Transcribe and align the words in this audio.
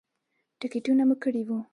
ټکټونه 0.59 1.03
مو 1.09 1.15
کړي 1.23 1.41
وو. 1.47 1.57